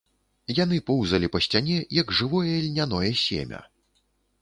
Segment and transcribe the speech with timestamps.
[0.59, 3.65] Яны поўзалі па сцяне, як жывое льняное семя.